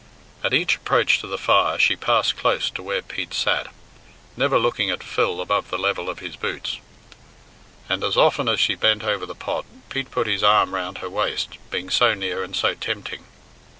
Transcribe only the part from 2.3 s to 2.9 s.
close to